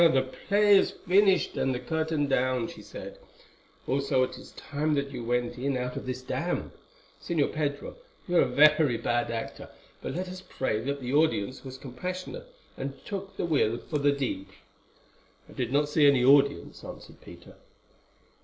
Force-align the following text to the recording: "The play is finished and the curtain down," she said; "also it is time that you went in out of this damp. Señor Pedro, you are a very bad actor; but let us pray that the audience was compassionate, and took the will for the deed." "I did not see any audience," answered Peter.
"The 0.01 0.31
play 0.47 0.77
is 0.77 0.89
finished 1.07 1.55
and 1.57 1.75
the 1.75 1.79
curtain 1.79 2.25
down," 2.27 2.67
she 2.69 2.81
said; 2.81 3.19
"also 3.85 4.23
it 4.23 4.35
is 4.35 4.51
time 4.53 4.95
that 4.95 5.11
you 5.11 5.23
went 5.23 5.59
in 5.59 5.77
out 5.77 5.95
of 5.95 6.07
this 6.07 6.23
damp. 6.23 6.73
Señor 7.21 7.53
Pedro, 7.53 7.97
you 8.27 8.37
are 8.37 8.41
a 8.41 8.47
very 8.47 8.97
bad 8.97 9.29
actor; 9.29 9.69
but 10.01 10.15
let 10.15 10.27
us 10.27 10.41
pray 10.41 10.79
that 10.79 11.01
the 11.01 11.13
audience 11.13 11.63
was 11.63 11.77
compassionate, 11.77 12.51
and 12.75 12.93
took 13.05 13.37
the 13.37 13.45
will 13.45 13.77
for 13.77 13.99
the 13.99 14.11
deed." 14.11 14.47
"I 15.47 15.51
did 15.53 15.71
not 15.71 15.87
see 15.87 16.07
any 16.07 16.25
audience," 16.25 16.83
answered 16.83 17.21
Peter. 17.21 17.53